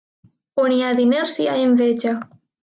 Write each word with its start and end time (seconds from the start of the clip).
On 0.63 0.73
hi 0.77 0.81
ha 0.87 0.93
diners 1.01 1.35
hi 1.43 1.47
ha 1.51 1.59
enveja. 1.67 2.17